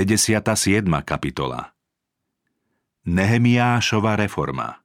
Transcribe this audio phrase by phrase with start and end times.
[0.00, 0.80] 57.
[1.04, 1.76] kapitola
[3.04, 4.80] Nehemiášova reforma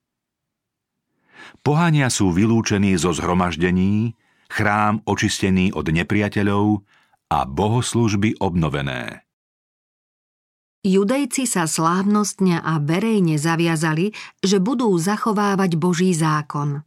[1.64, 4.12] Pohania sú vylúčení zo zhromaždení,
[4.52, 6.84] chrám očistený od nepriateľov
[7.32, 9.24] a bohoslužby obnovené.
[10.84, 14.12] Judejci sa slávnostne a verejne zaviazali,
[14.44, 16.84] že budú zachovávať Boží zákon.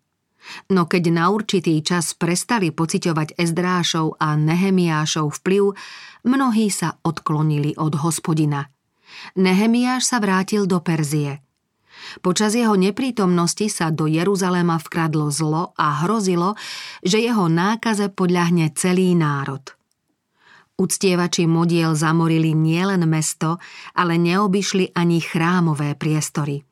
[0.73, 5.77] No keď na určitý čas prestali pociťovať Ezdrášov a Nehemiášov vplyv,
[6.25, 8.69] mnohí sa odklonili od hospodina.
[9.37, 11.41] Nehemiáš sa vrátil do Perzie.
[12.23, 16.55] Počas jeho neprítomnosti sa do Jeruzalema vkradlo zlo a hrozilo,
[17.03, 19.61] že jeho nákaze podľahne celý národ.
[20.79, 23.59] Uctievači modiel zamorili nielen mesto,
[23.99, 26.68] ale neobyšli ani chrámové priestory.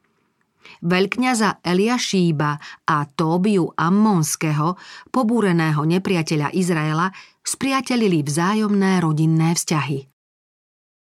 [0.82, 2.50] Veľkňaza Eliašíba
[2.88, 4.76] a Tóbiu Ammonského,
[5.08, 7.08] pobúreného nepriateľa Izraela,
[7.46, 10.10] spriatelili vzájomné rodinné vzťahy.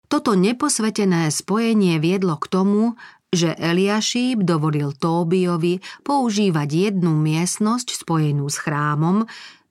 [0.07, 2.95] Toto neposvetené spojenie viedlo k tomu,
[3.35, 9.27] že Eliašíb dovolil Tóbiovi používať jednu miestnosť spojenú s chrámom,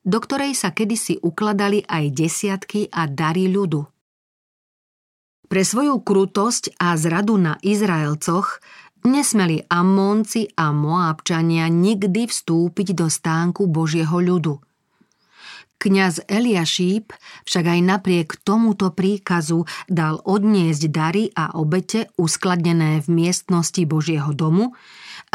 [0.05, 3.87] do ktorej sa kedysi ukladali aj desiatky a dary ľudu.
[5.45, 8.61] Pre svoju krutosť a zradu na Izraelcoch
[9.05, 14.59] nesmeli Ammónci a Moábčania nikdy vstúpiť do stánku Božieho ľudu.
[15.75, 17.13] Kňaz Eliašíp
[17.45, 24.73] však aj napriek tomuto príkazu dal odniesť dary a obete uskladnené v miestnosti Božieho domu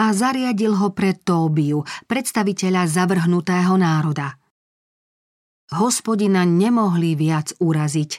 [0.01, 4.41] a zariadil ho pre Tóbiu, predstaviteľa zavrhnutého národa.
[5.71, 8.11] Hospodina nemohli viac uraziť,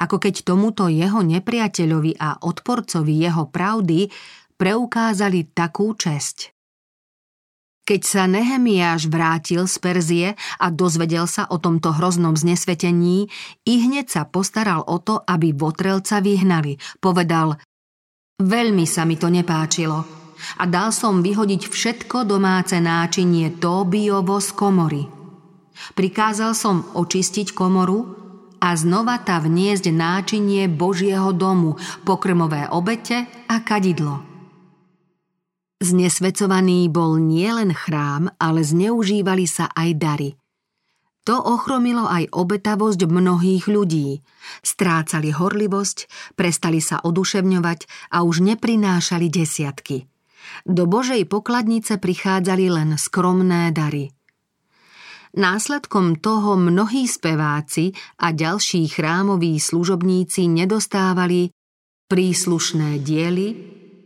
[0.00, 4.08] ako keď tomuto jeho nepriateľovi a odporcovi jeho pravdy
[4.56, 6.54] preukázali takú česť.
[7.84, 13.28] Keď sa Nehemiáš vrátil z Perzie a dozvedel sa o tomto hroznom znesvetení,
[13.68, 16.80] i hneď sa postaral o to, aby Votrelca vyhnali.
[16.96, 17.60] Povedal,
[18.40, 20.24] veľmi sa mi to nepáčilo
[20.58, 25.02] a dal som vyhodiť všetko domáce náčinie Tóbiovo z komory.
[25.92, 28.00] Prikázal som očistiť komoru
[28.64, 31.76] a znova ta vniesť náčinie Božieho domu,
[32.08, 34.33] pokrmové obete a kadidlo.
[35.84, 40.30] Znesvecovaný bol nielen chrám, ale zneužívali sa aj dary.
[41.28, 44.24] To ochromilo aj obetavosť mnohých ľudí.
[44.64, 50.08] Strácali horlivosť, prestali sa oduševňovať a už neprinášali desiatky.
[50.64, 54.08] Do Božej pokladnice prichádzali len skromné dary.
[55.36, 57.92] Následkom toho mnohí speváci
[58.24, 61.52] a ďalší chrámoví služobníci nedostávali
[62.08, 63.48] príslušné diely,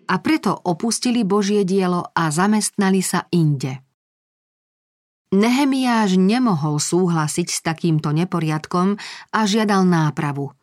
[0.09, 3.85] a preto opustili Božie dielo a zamestnali sa inde.
[5.29, 8.97] Nehemiáš nemohol súhlasiť s takýmto neporiadkom
[9.29, 10.57] a žiadal nápravu.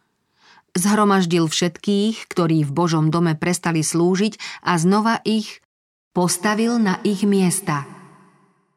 [0.73, 5.61] Zhromaždil všetkých, ktorí v Božom dome prestali slúžiť a znova ich
[6.17, 7.85] postavil na ich miesta.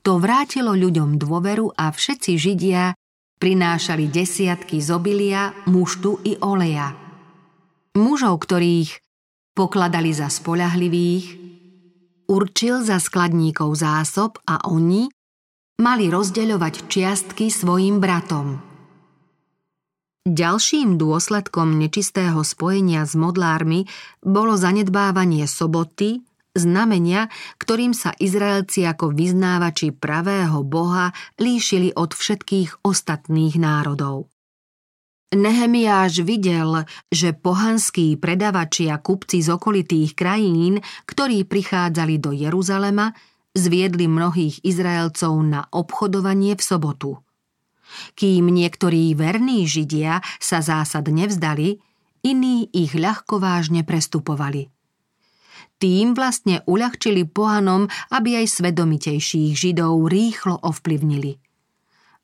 [0.05, 2.93] To vrátilo ľuďom dôveru a všetci Židia
[3.41, 6.93] prinášali desiatky zobilia, muštu i oleja.
[7.97, 9.08] Mužov, ktorých
[9.59, 11.25] pokladali za spoľahlivých,
[12.31, 15.11] určil za skladníkov zásob a oni
[15.83, 18.63] mali rozdeľovať čiastky svojim bratom.
[20.29, 23.89] Ďalším dôsledkom nečistého spojenia s modlármi
[24.23, 33.57] bolo zanedbávanie soboty, znamenia, ktorým sa Izraelci ako vyznávači pravého Boha líšili od všetkých ostatných
[33.57, 34.29] národov.
[35.29, 43.13] Nehemiáš videl, že pohanskí predavači a kupci z okolitých krajín, ktorí prichádzali do Jeruzalema,
[43.53, 47.11] zviedli mnohých Izraelcov na obchodovanie v sobotu.
[48.17, 51.77] Kým niektorí verní Židia sa zásad nevzdali,
[52.25, 54.73] iní ich ľahko vážne prestupovali.
[55.77, 57.85] Tým vlastne uľahčili pohanom,
[58.17, 61.37] aby aj svedomitejších Židov rýchlo ovplyvnili–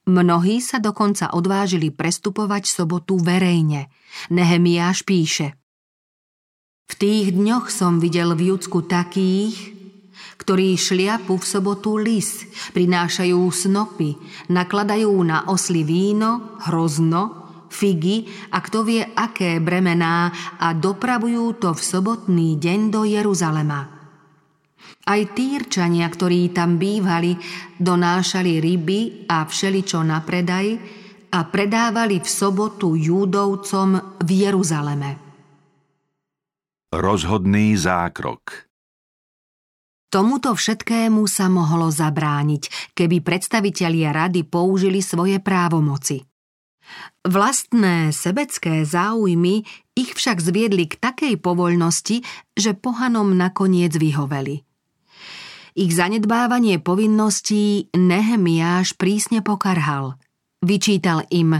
[0.04, 3.88] Mnohí sa dokonca odvážili prestupovať sobotu verejne.
[4.28, 5.56] Nehemiáš píše
[6.84, 9.72] V tých dňoch som videl v Judsku takých,
[10.36, 12.44] ktorí šliapu v sobotu lis,
[12.76, 14.20] prinášajú snopy,
[14.52, 20.28] nakladajú na osly víno, hrozno, figy a kto vie aké bremená
[20.60, 23.93] a dopravujú to v sobotný deň do Jeruzalema.
[25.04, 27.36] Aj týrčania, ktorí tam bývali,
[27.76, 30.80] donášali ryby a všeličo na predaj
[31.34, 35.10] a predávali v sobotu júdovcom v Jeruzaleme.
[36.94, 38.70] Rozhodný zákrok
[40.14, 46.22] Tomuto všetkému sa mohlo zabrániť, keby predstavitelia rady použili svoje právomoci.
[47.26, 49.66] Vlastné sebecké záujmy
[49.98, 52.22] ich však zviedli k takej povoľnosti,
[52.54, 54.73] že pohanom nakoniec vyhoveli.
[55.74, 60.14] Ich zanedbávanie povinností Nehemiáš prísne pokarhal.
[60.62, 61.58] Vyčítal im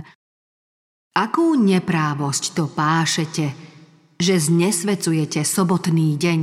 [1.18, 3.50] Akú neprávosť to pášete,
[4.14, 6.40] že znesvecujete sobotný deň?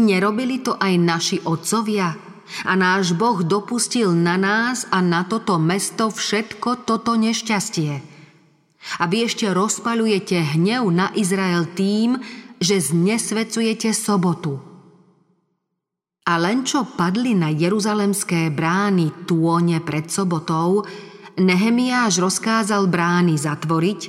[0.00, 2.16] Nerobili to aj naši otcovia?
[2.64, 8.00] A náš Boh dopustil na nás a na toto mesto všetko toto nešťastie.
[8.96, 12.16] A vy ešte rozpaľujete hnev na Izrael tým,
[12.64, 14.65] že znesvecujete sobotu.
[16.26, 20.82] A len čo padli na jeruzalemské brány tône pred sobotou,
[21.38, 24.00] Nehemiáš rozkázal brány zatvoriť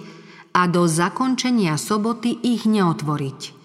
[0.58, 3.58] a do zakončenia soboty ich neotvoriť.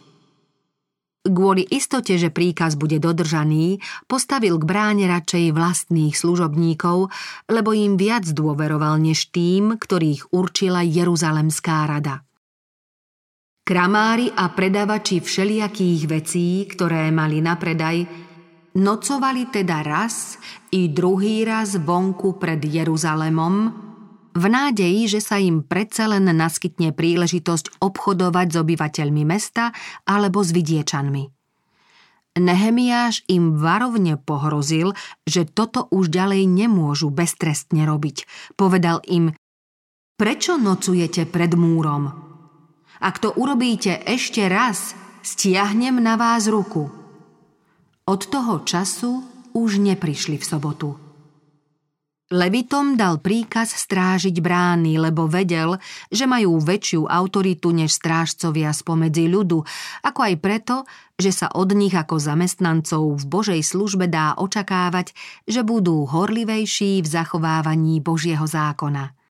[1.22, 3.78] Kvôli istote, že príkaz bude dodržaný,
[4.10, 7.14] postavil k bráne radšej vlastných služobníkov,
[7.46, 12.26] lebo im viac dôveroval než tým, ktorých určila Jeruzalemská rada.
[13.62, 18.02] Kramári a predavači všelijakých vecí, ktoré mali na predaj,
[18.76, 20.40] nocovali teda raz
[20.72, 23.82] i druhý raz vonku pred Jeruzalemom,
[24.32, 29.76] v nádeji, že sa im predsa len naskytne príležitosť obchodovať s obyvateľmi mesta
[30.08, 31.28] alebo s vidiečanmi.
[32.32, 34.96] Nehemiáš im varovne pohrozil,
[35.28, 38.24] že toto už ďalej nemôžu beztrestne robiť.
[38.56, 39.36] Povedal im,
[40.16, 42.08] prečo nocujete pred múrom?
[43.04, 47.01] Ak to urobíte ešte raz, stiahnem na vás ruku.
[48.02, 49.22] Od toho času
[49.54, 50.98] už neprišli v sobotu.
[52.34, 55.78] Levitom dal príkaz strážiť brány, lebo vedel,
[56.10, 59.62] že majú väčšiu autoritu než strážcovia spomedzi ľudu,
[60.02, 60.76] ako aj preto,
[61.14, 65.14] že sa od nich ako zamestnancov v Božej službe dá očakávať,
[65.46, 69.21] že budú horlivejší v zachovávaní Božieho zákona.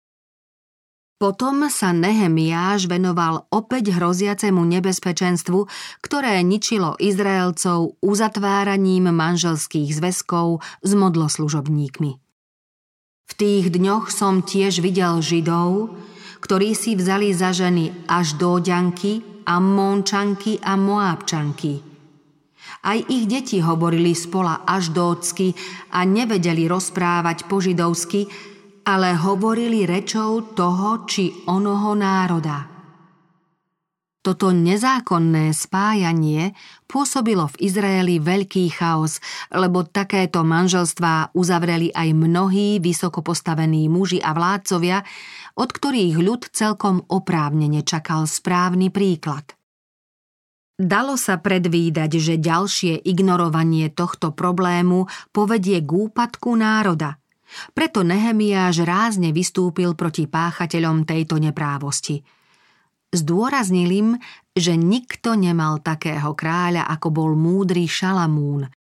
[1.23, 5.71] Potom sa Nehemiáš venoval opäť hroziacemu nebezpečenstvu,
[6.03, 12.11] ktoré ničilo Izraelcov uzatváraním manželských zväzkov s modloslužobníkmi.
[13.23, 15.95] V tých dňoch som tiež videl Židov,
[16.43, 21.87] ktorí si vzali za ženy až dóďanky, Ammončanky a Moábčanky.
[22.83, 25.55] Aj ich deti hovorili spola až dócky
[25.95, 28.27] a nevedeli rozprávať po židovsky,
[28.83, 32.73] ale hovorili rečou toho či onoho národa.
[34.23, 36.55] Toto nezákonné spájanie
[36.87, 39.19] pôsobilo v Izraeli veľký chaos,
[39.51, 45.03] lebo takéto manželstvá uzavreli aj mnohí vysoko postavení muži a vládcovia,
[45.59, 49.59] od ktorých ľud celkom oprávne nečakal správny príklad.
[50.79, 57.22] Dalo sa predvídať, že ďalšie ignorovanie tohto problému povedie k úpadku národa.
[57.73, 62.21] Preto Nehemiáš rázne vystúpil proti páchateľom tejto neprávosti–
[63.13, 64.09] Zdôraznil im,
[64.57, 68.73] že nikto nemal takého kráľa, ako bol múdry Šalamún.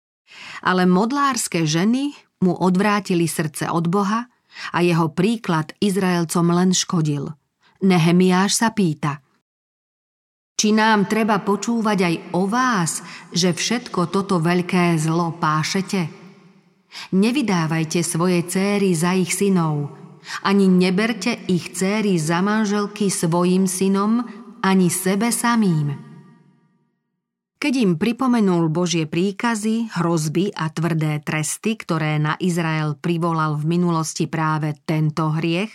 [0.62, 2.14] Ale modlárske ženy
[2.46, 4.30] mu odvrátili srdce od Boha
[4.70, 7.26] a jeho príklad Izraelcom len škodil.
[7.82, 9.18] Nehemiáš sa pýta–
[10.60, 13.00] či nám treba počúvať aj o vás,
[13.32, 16.19] že všetko toto veľké zlo pášete?
[17.14, 19.94] Nevydávajte svoje céry za ich synov,
[20.44, 24.26] ani neberte ich céry za manželky svojim synom,
[24.60, 26.10] ani sebe samým.
[27.60, 34.24] Keď im pripomenul Božie príkazy, hrozby a tvrdé tresty, ktoré na Izrael privolal v minulosti
[34.24, 35.68] práve tento hriech,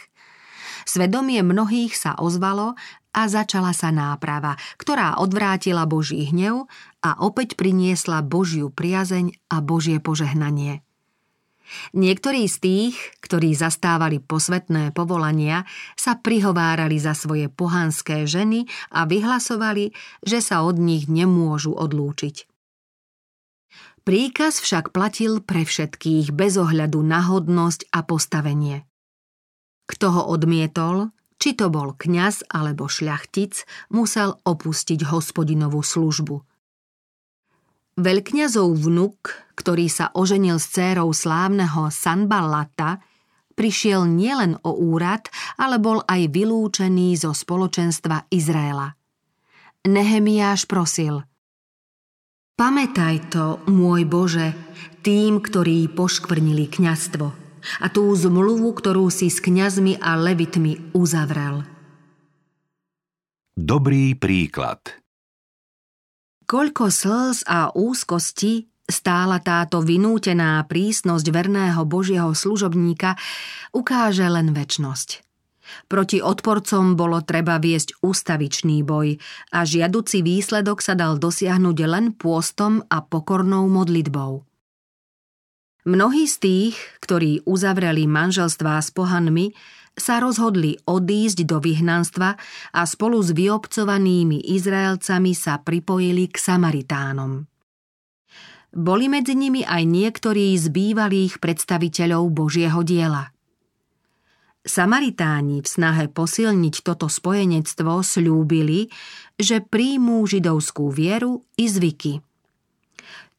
[0.89, 2.73] svedomie mnohých sa ozvalo
[3.13, 6.65] a začala sa náprava, ktorá odvrátila Boží hnev
[7.05, 10.84] a opäť priniesla Božiu priazeň a Božie požehnanie.
[11.97, 12.95] Niektorí z tých,
[13.25, 15.65] ktorí zastávali posvetné povolania,
[15.97, 22.45] sa prihovárali za svoje pohanské ženy a vyhlasovali, že sa od nich nemôžu odlúčiť.
[24.05, 28.85] Príkaz však platil pre všetkých bez ohľadu na hodnosť a postavenie.
[29.89, 31.09] Kto ho odmietol,
[31.41, 36.37] či to bol kňaz alebo šľachtic, musel opustiť hospodinovú službu–
[37.95, 42.99] Veľkňazov vnuk, ktorý sa oženil s cérou slávneho Sanballata,
[43.55, 48.99] prišiel nielen o úrad, ale bol aj vylúčený zo spoločenstva Izraela.
[49.87, 51.23] Nehemiáš prosil
[52.59, 54.51] Pamätaj to, môj Bože,
[54.99, 57.27] tým, ktorí poškvrnili kňastvo
[57.79, 61.63] a tú zmluvu, ktorú si s kňazmi a levitmi uzavrel.
[63.55, 64.83] Dobrý príklad–
[66.45, 73.17] Koľko slz a úzkosti stála táto vynútená prísnosť verného Božieho služobníka,
[73.73, 75.25] ukáže len väčnosť.
[75.89, 79.17] Proti odporcom bolo treba viesť ústavičný boj
[79.49, 84.45] a žiaduci výsledok sa dal dosiahnuť len pôstom a pokornou modlitbou.
[85.85, 89.53] Mnohí z tých, ktorí uzavreli manželstvá s pohanmi,
[89.93, 92.33] sa rozhodli odísť do vyhnanstva
[92.73, 97.45] a spolu s vyobcovanými Izraelcami sa pripojili k Samaritánom.
[98.75, 103.29] Boli medzi nimi aj niektorí z bývalých predstaviteľov Božieho diela.
[104.65, 108.89] Samaritáni v snahe posilniť toto spojenectvo slúbili,
[109.37, 112.24] že príjmú židovskú vieru i zvyky.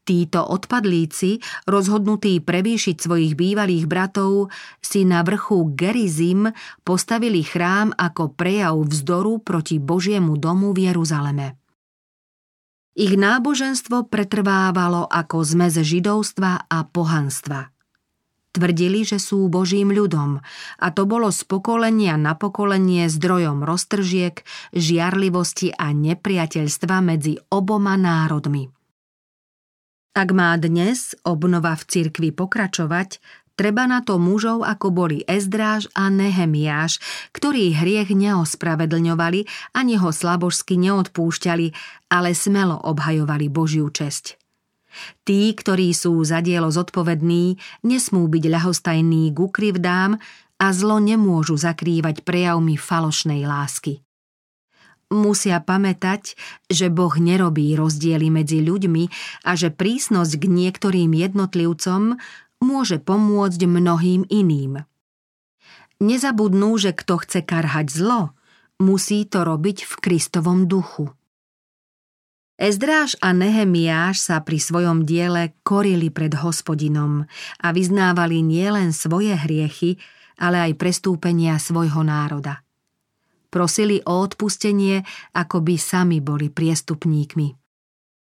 [0.07, 6.47] Títo odpadlíci, rozhodnutí prevýšiť svojich bývalých bratov, si na vrchu Gerizim
[6.87, 11.59] postavili chrám ako prejav vzdoru proti Božiemu domu v Jeruzaleme.
[12.95, 17.75] Ich náboženstvo pretrvávalo ako zmez židovstva a pohanstva.
[18.55, 20.39] Tvrdili, že sú Božím ľudom
[20.79, 24.39] a to bolo z pokolenia na pokolenie zdrojom roztržiek,
[24.71, 28.76] žiarlivosti a nepriateľstva medzi oboma národmi.
[30.17, 33.21] Ak má dnes obnova v cirkvi pokračovať,
[33.53, 36.97] treba na to mužov ako boli Ezdráž a Nehemiáš,
[37.37, 39.45] ktorí hriech neospravedlňovali
[39.77, 41.67] ani ho slabožsky neodpúšťali,
[42.09, 44.41] ale smelo obhajovali Božiu česť.
[45.21, 50.17] Tí, ktorí sú za dielo zodpovední, nesmú byť ľahostajní k ukrivdám
[50.57, 54.06] a zlo nemôžu zakrývať prejavmi falošnej lásky.
[55.07, 56.35] Musia pamätať,
[56.67, 59.07] že Boh nerobí rozdiely medzi ľuďmi
[59.47, 62.19] a že prísnosť k niektorým jednotlivcom
[62.59, 64.83] môže pomôcť mnohým iným.
[66.03, 68.35] Nezabudnú, že kto chce karhať zlo,
[68.83, 71.09] musí to robiť v Kristovom duchu.
[72.57, 77.23] Ezdráž a Nehemiáš sa pri svojom diele korili pred hospodinom
[77.63, 80.01] a vyznávali nielen svoje hriechy,
[80.35, 82.66] ale aj prestúpenia svojho národa.
[83.57, 85.01] Prosili o odpustenie,
[85.33, 87.57] ako by sami boli priestupníkmi.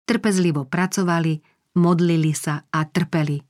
[0.04, 1.40] Trpezlivo pracovali,
[1.80, 3.40] modlili sa a trpeli.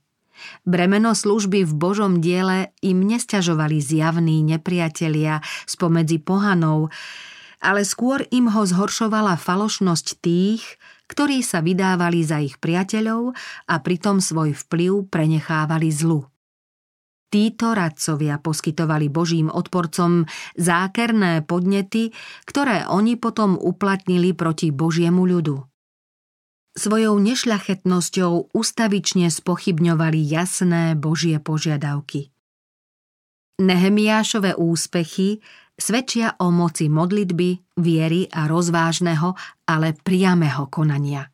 [0.63, 6.95] Bremeno služby v Božom diele im nesťažovali zjavní nepriatelia spomedzi pohanov,
[7.59, 10.63] ale skôr im ho zhoršovala falošnosť tých,
[11.11, 13.35] ktorí sa vydávali za ich priateľov
[13.67, 16.23] a pritom svoj vplyv prenechávali zlu.
[17.35, 20.23] Títo radcovia poskytovali Božím odporcom
[20.55, 22.15] zákerné podnety,
[22.47, 25.59] ktoré oni potom uplatnili proti Božiemu ľudu.
[26.79, 32.31] Svojou nešľachetnosťou ustavične spochybňovali jasné Božie požiadavky.
[33.59, 35.43] Nehemiášové úspechy
[35.75, 39.35] svedčia o moci modlitby, viery a rozvážneho,
[39.67, 41.27] ale priamého konania.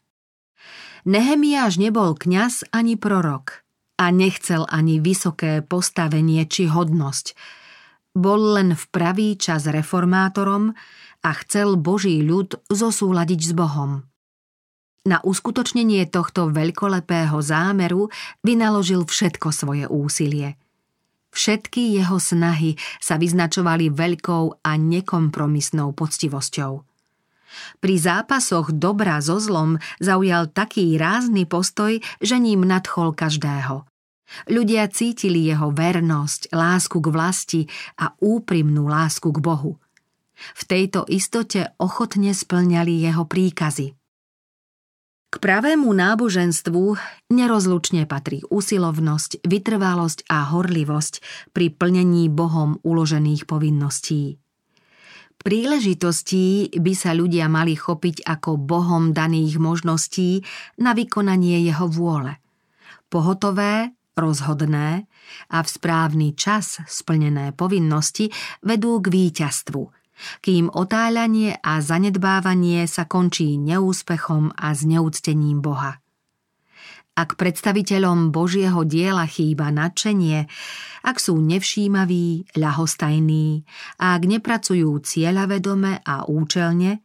[1.06, 3.54] Nehemiáš nebol kňaz ani prorok–
[4.02, 7.38] a nechcel ani vysoké postavenie či hodnosť.
[8.18, 10.74] Bol len v pravý čas reformátorom
[11.22, 14.10] a chcel Boží ľud zosúladiť s Bohom.
[15.06, 18.10] Na uskutočnenie tohto veľkolepého zámeru
[18.42, 20.58] vynaložil všetko svoje úsilie.
[21.32, 26.84] Všetky jeho snahy sa vyznačovali veľkou a nekompromisnou poctivosťou.
[27.80, 33.91] Pri zápasoch dobra so zlom zaujal taký rázny postoj, že ním nadchol každého.
[34.48, 37.62] Ľudia cítili jeho vernosť, lásku k vlasti
[38.00, 39.78] a úprimnú lásku k Bohu.
[40.56, 43.94] V tejto istote ochotne splňali jeho príkazy.
[45.32, 47.00] K pravému náboženstvu
[47.32, 51.14] nerozlučne patrí usilovnosť, vytrvalosť a horlivosť
[51.56, 54.44] pri plnení Bohom uložených povinností.
[55.42, 60.44] Príležitostí by sa ľudia mali chopiť ako Bohom daných možností
[60.78, 62.38] na vykonanie jeho vôle.
[63.08, 65.10] Pohotové rozhodné
[65.50, 68.30] a v správny čas splnené povinnosti
[68.62, 69.82] vedú k víťazstvu,
[70.46, 75.98] kým otáľanie a zanedbávanie sa končí neúspechom a zneúctením Boha.
[77.12, 80.48] Ak predstaviteľom Božieho diela chýba nadšenie,
[81.04, 83.68] ak sú nevšímaví, ľahostajní
[84.00, 87.04] a ak nepracujú cieľavedome a účelne,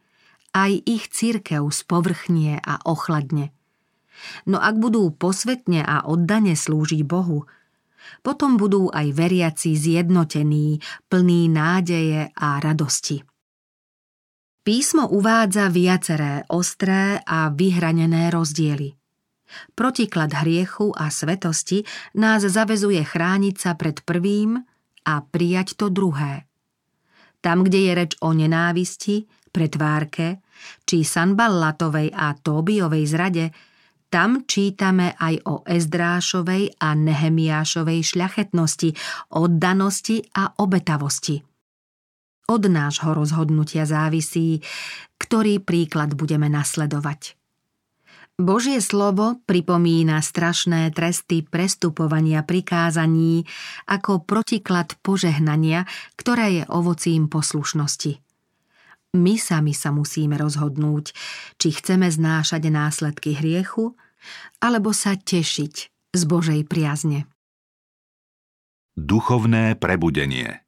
[0.55, 3.51] aj ich církev spovrchnie a ochladne–
[4.49, 7.45] No ak budú posvetne a oddane slúžiť Bohu,
[8.23, 10.79] potom budú aj veriaci zjednotení,
[11.11, 13.23] plní nádeje a radosti.
[14.63, 18.91] Písmo uvádza viaceré ostré a vyhranené rozdiely.
[19.71, 21.87] Protiklad hriechu a svetosti
[22.19, 24.59] nás zavezuje chrániť sa pred prvým
[25.07, 26.43] a prijať to druhé.
[27.39, 29.23] Tam, kde je reč o nenávisti,
[29.55, 30.43] pretvárke,
[30.83, 33.55] či Sanballatovej a Tóbiovej zrade,
[34.07, 38.95] tam čítame aj o Ezdrášovej a Nehemiášovej šľachetnosti,
[39.35, 41.43] oddanosti a obetavosti.
[42.47, 44.63] Od nášho rozhodnutia závisí,
[45.19, 47.35] ktorý príklad budeme nasledovať.
[48.37, 53.49] Božie slovo pripomína strašné tresty prestupovania prikázaní
[53.89, 58.26] ako protiklad požehnania, ktoré je ovocím poslušnosti.
[59.15, 61.15] My sami sa musíme rozhodnúť,
[61.55, 63.95] či chceme znášať následky hriechu,
[64.59, 65.73] alebo sa tešiť
[66.11, 67.29] z Božej priazne.
[68.97, 70.67] Duchovné prebudenie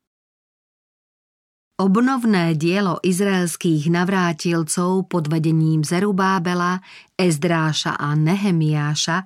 [1.80, 6.84] Obnovné dielo izraelských navrátilcov pod vedením Zerubábela,
[7.16, 9.24] Ezdráša a Nehemiáša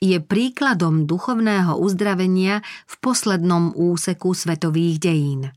[0.00, 5.52] je príkladom duchovného uzdravenia v poslednom úseku svetových dejín.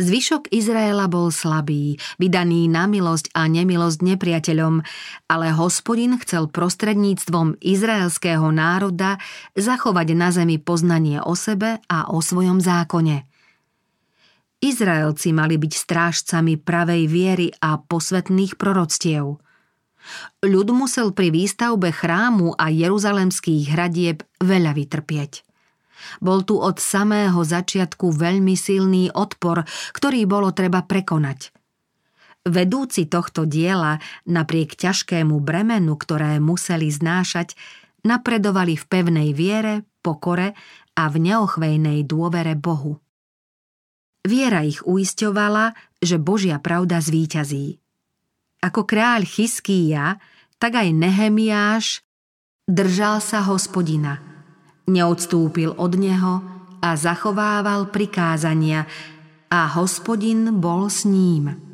[0.00, 4.80] Zvyšok Izraela bol slabý, vydaný na milosť a nemilosť nepriateľom,
[5.28, 9.20] ale hospodin chcel prostredníctvom izraelského národa
[9.52, 13.28] zachovať na zemi poznanie o sebe a o svojom zákone–
[14.62, 19.42] Izraelci mali byť strážcami pravej viery a posvetných proroctiev.
[20.38, 25.42] Ľud musel pri výstavbe chrámu a jeruzalemských hradieb veľa vytrpieť.
[26.18, 31.52] Bol tu od samého začiatku veľmi silný odpor, ktorý bolo treba prekonať.
[32.42, 37.54] Vedúci tohto diela, napriek ťažkému bremenu, ktoré museli znášať,
[38.02, 40.58] napredovali v pevnej viere, pokore
[40.98, 42.98] a v neochvejnej dôvere Bohu.
[44.26, 47.78] Viera ich uisťovala, že Božia pravda zvíťazí.
[48.62, 50.22] Ako kráľ Chyskýja,
[50.58, 52.06] tak aj Nehemiáš
[52.70, 54.22] držal sa hospodina,
[54.88, 56.34] neodstúpil od neho
[56.82, 58.86] a zachovával prikázania
[59.52, 61.72] a hospodin bol s ním.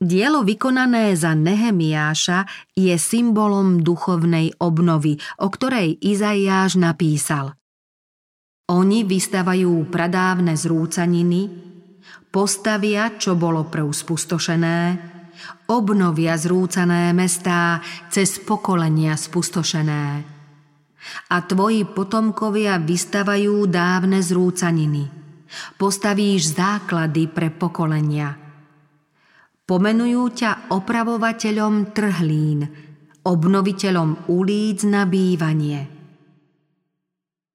[0.00, 7.52] Dielo vykonané za Nehemiáša je symbolom duchovnej obnovy, o ktorej Izaiáš napísal.
[8.72, 11.52] Oni vystavajú pradávne zrúcaniny,
[12.32, 14.80] postavia, čo bolo prv spustošené,
[15.68, 20.29] obnovia zrúcané mestá cez pokolenia spustošené.
[21.30, 25.08] A tvoji potomkovia vystavajú dávne zrúcaniny.
[25.78, 28.38] Postavíš základy pre pokolenia.
[29.66, 32.60] Pomenujú ťa opravovateľom trhlín,
[33.22, 35.80] obnoviteľom ulíc na bývanie–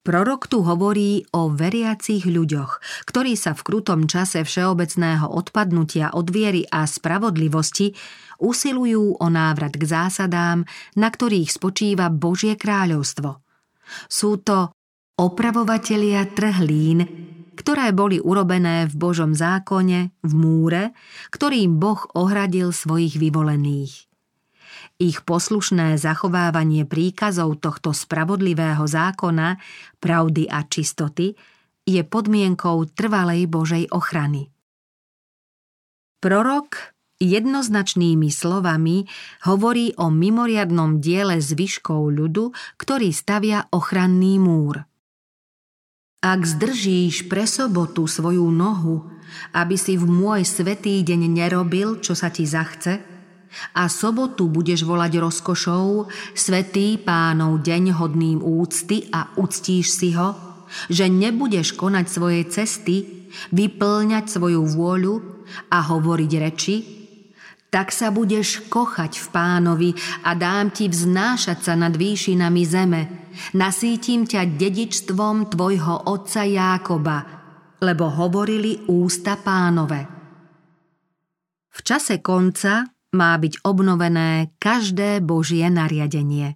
[0.05, 2.77] Prorok tu hovorí o veriacich ľuďoch,
[3.09, 7.89] ktorí sa v krutom čase všeobecného odpadnutia od viery a spravodlivosti
[8.37, 10.61] usilujú o návrat k zásadám,
[10.93, 13.44] na ktorých spočíva Božie kráľovstvo.
[14.07, 14.71] Sú to
[15.15, 17.07] opravovatelia trhlín,
[17.55, 20.91] ktoré boli urobené v Božom zákone, v múre,
[21.31, 24.11] ktorým Boh ohradil svojich vyvolených.
[24.95, 29.59] Ich poslušné zachovávanie príkazov tohto spravodlivého zákona,
[29.99, 31.35] pravdy a čistoty
[31.83, 34.51] je podmienkou trvalej Božej ochrany.
[36.23, 36.94] Prorok
[37.25, 39.09] jednoznačnými slovami
[39.49, 44.85] hovorí o mimoriadnom diele zvyškov ľudu, ktorý stavia ochranný múr.
[46.21, 49.09] Ak zdržíš pre sobotu svoju nohu,
[49.53, 53.01] aby si v môj svetý deň nerobil, čo sa ti zachce–
[53.75, 60.35] a sobotu budeš volať rozkošou, svetý pánov deň hodným úcty a uctíš si ho,
[60.91, 65.15] že nebudeš konať svoje cesty, vyplňať svoju vôľu
[65.71, 66.75] a hovoriť reči,
[67.69, 69.91] tak sa budeš kochať v pánovi
[70.23, 73.01] a dám ti vznášať sa nad výšinami zeme.
[73.51, 77.17] Nasítim ťa dedičstvom tvojho otca Jákoba,
[77.83, 79.99] lebo hovorili ústa pánove.
[81.75, 86.55] V čase konca má byť obnovené každé Božie nariadenie.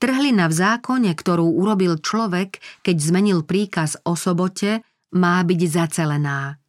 [0.00, 4.80] Trhlina v zákone, ktorú urobil človek, keď zmenil príkaz o sobote,
[5.12, 6.61] má byť zacelená.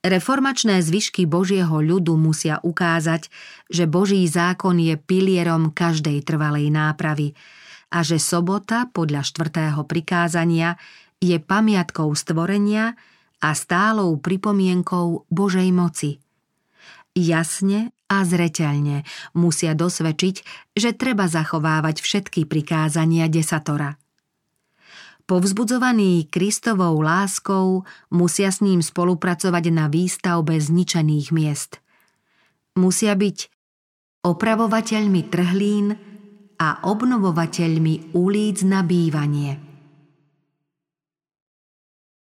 [0.00, 3.28] Reformačné zvyšky Božieho ľudu musia ukázať,
[3.68, 7.36] že Boží zákon je pilierom každej trvalej nápravy
[7.92, 10.80] a že sobota podľa štvrtého prikázania
[11.20, 12.96] je pamiatkou stvorenia
[13.44, 16.16] a stálou pripomienkou Božej moci–
[17.14, 20.36] jasne a zreteľne musia dosvedčiť,
[20.74, 23.98] že treba zachovávať všetky prikázania desatora.
[25.30, 31.78] Povzbudzovaní Kristovou láskou musia s ním spolupracovať na výstavbe zničených miest.
[32.74, 33.38] Musia byť
[34.26, 35.94] opravovateľmi trhlín
[36.58, 39.62] a obnovovateľmi ulíc na bývanie–